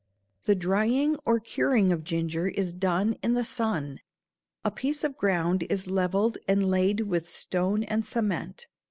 [0.45, 3.99] The drying or curing of ginger is done in the sun.
[4.65, 8.67] A piece of ground is leveled and laid with stone and cement.